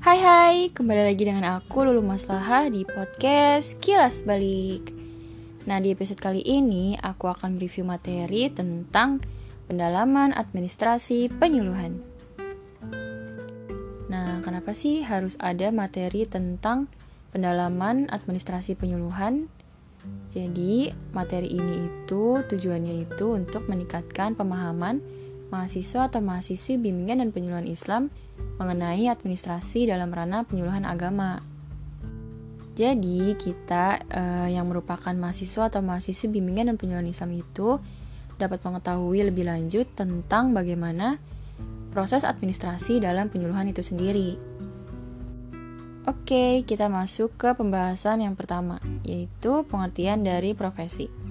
[0.00, 4.96] Hai hai, kembali lagi dengan aku Lulu Maslaha di podcast Kilas Balik.
[5.68, 9.20] Nah di episode kali ini aku akan review materi tentang
[9.68, 12.00] pendalaman administrasi penyuluhan.
[14.08, 16.88] Nah kenapa sih harus ada materi tentang
[17.36, 19.52] pendalaman administrasi penyuluhan?
[20.32, 25.04] Jadi materi ini itu tujuannya itu untuk meningkatkan pemahaman
[25.50, 28.08] mahasiswa atau mahasiswi bimbingan dan penyuluhan Islam
[28.56, 31.42] mengenai administrasi dalam ranah penyuluhan agama.
[32.78, 37.76] Jadi, kita uh, yang merupakan mahasiswa atau mahasiswi bimbingan dan penyuluhan Islam itu
[38.40, 41.20] dapat mengetahui lebih lanjut tentang bagaimana
[41.92, 44.40] proses administrasi dalam penyuluhan itu sendiri.
[46.08, 51.29] Oke, kita masuk ke pembahasan yang pertama, yaitu pengertian dari profesi.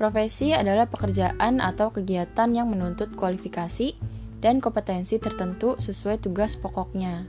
[0.00, 3.92] Profesi adalah pekerjaan atau kegiatan yang menuntut kualifikasi
[4.40, 7.28] dan kompetensi tertentu sesuai tugas pokoknya.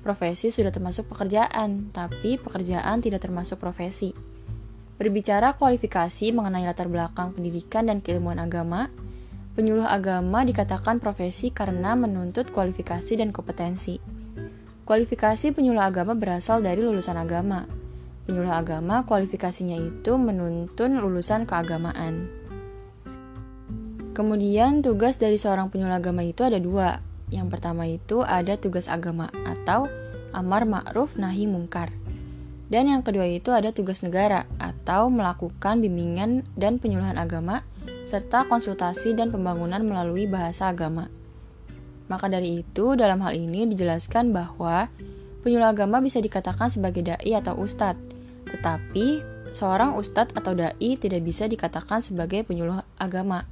[0.00, 4.16] Profesi sudah termasuk pekerjaan, tapi pekerjaan tidak termasuk profesi.
[4.96, 8.88] Berbicara kualifikasi mengenai latar belakang pendidikan dan keilmuan agama,
[9.52, 14.00] penyuluh agama dikatakan profesi karena menuntut kualifikasi dan kompetensi.
[14.88, 17.68] Kualifikasi penyuluh agama berasal dari lulusan agama,
[18.28, 22.28] penyuluh agama kualifikasinya itu menuntun lulusan keagamaan.
[24.12, 27.00] Kemudian tugas dari seorang penyuluh agama itu ada dua.
[27.32, 29.88] Yang pertama itu ada tugas agama atau
[30.36, 31.88] amar ma'ruf nahi mungkar.
[32.68, 37.64] Dan yang kedua itu ada tugas negara atau melakukan bimbingan dan penyuluhan agama
[38.04, 41.08] serta konsultasi dan pembangunan melalui bahasa agama.
[42.12, 44.92] Maka dari itu, dalam hal ini dijelaskan bahwa
[45.40, 48.17] penyuluh agama bisa dikatakan sebagai dai atau ustadz,
[48.48, 53.48] tetapi, seorang ustadz atau dai tidak bisa dikatakan sebagai penyuluh agama.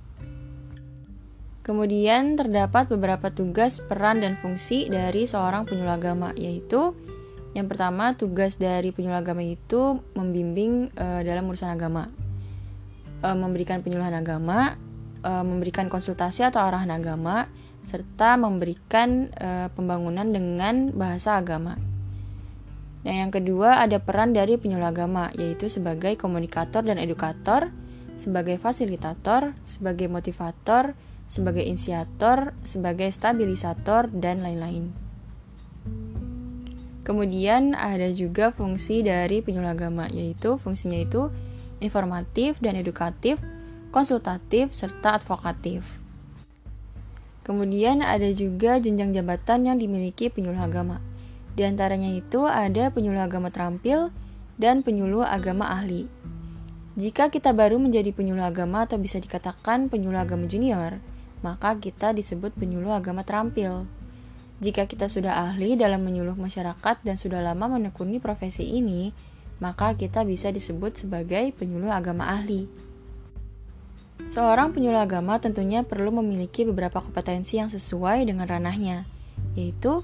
[1.67, 6.95] Kemudian terdapat beberapa tugas, peran, dan fungsi dari seorang penyuluh agama, yaitu
[7.59, 12.07] yang pertama tugas dari penyuluh agama itu membimbing e, dalam urusan agama,
[13.19, 14.79] e, memberikan penyuluhan agama,
[15.25, 17.51] e, memberikan konsultasi atau arahan agama,
[17.83, 21.96] serta memberikan e, pembangunan dengan bahasa agama.
[23.07, 27.71] Dan yang kedua ada peran dari penyuluh agama, yaitu sebagai komunikator dan edukator,
[28.19, 30.99] sebagai fasilitator, sebagai motivator,
[31.31, 34.91] sebagai inisiator, sebagai stabilisator, dan lain-lain.
[37.07, 41.31] Kemudian ada juga fungsi dari penyuluh agama, yaitu fungsinya itu
[41.79, 43.39] informatif dan edukatif,
[43.95, 45.87] konsultatif, serta advokatif.
[47.47, 50.99] Kemudian ada juga jenjang jabatan yang dimiliki penyuluh agama,
[51.57, 54.13] di antaranya itu ada penyuluh agama terampil
[54.61, 56.05] dan penyuluh agama ahli.
[56.97, 61.01] Jika kita baru menjadi penyuluh agama atau bisa dikatakan penyuluh agama junior,
[61.41, 63.89] maka kita disebut penyuluh agama terampil.
[64.61, 69.13] Jika kita sudah ahli dalam menyuluh masyarakat dan sudah lama menekuni profesi ini,
[69.61, 72.65] maka kita bisa disebut sebagai penyuluh agama ahli.
[74.25, 79.05] Seorang penyuluh agama tentunya perlu memiliki beberapa kompetensi yang sesuai dengan ranahnya,
[79.53, 80.01] yaitu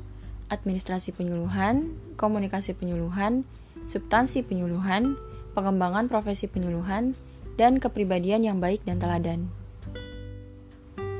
[0.52, 3.48] administrasi penyuluhan, komunikasi penyuluhan,
[3.88, 5.16] substansi penyuluhan,
[5.56, 7.16] pengembangan profesi penyuluhan,
[7.56, 9.48] dan kepribadian yang baik dan teladan.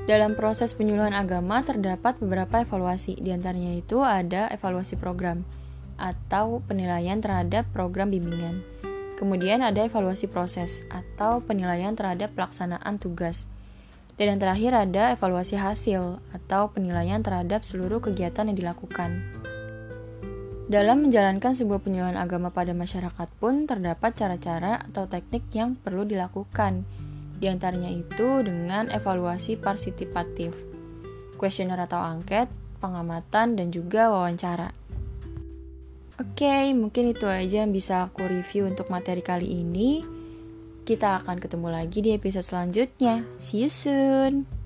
[0.04, 5.46] Dalam proses penyuluhan agama terdapat beberapa evaluasi, di antaranya itu ada evaluasi program
[5.94, 8.60] atau penilaian terhadap program bimbingan.
[9.14, 13.46] Kemudian ada evaluasi proses atau penilaian terhadap pelaksanaan tugas
[14.22, 19.18] dan yang terakhir ada evaluasi hasil atau penilaian terhadap seluruh kegiatan yang dilakukan.
[20.70, 26.86] Dalam menjalankan sebuah penyuluhan agama pada masyarakat pun terdapat cara-cara atau teknik yang perlu dilakukan.
[27.34, 30.54] Di antaranya itu dengan evaluasi partisipatif,
[31.34, 32.46] kuesioner atau angket,
[32.78, 34.70] pengamatan, dan juga wawancara.
[36.22, 40.21] Oke, mungkin itu aja yang bisa aku review untuk materi kali ini.
[40.82, 43.22] Kita akan ketemu lagi di episode selanjutnya.
[43.38, 44.61] See you soon.